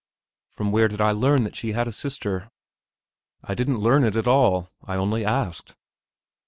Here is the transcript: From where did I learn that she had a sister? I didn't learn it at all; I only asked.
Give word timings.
From 0.49 0.71
where 0.71 0.87
did 0.87 0.99
I 0.99 1.11
learn 1.11 1.43
that 1.43 1.55
she 1.55 1.73
had 1.73 1.87
a 1.87 1.91
sister? 1.91 2.49
I 3.43 3.53
didn't 3.53 3.77
learn 3.81 4.03
it 4.03 4.15
at 4.15 4.25
all; 4.25 4.71
I 4.83 4.95
only 4.95 5.23
asked. 5.23 5.75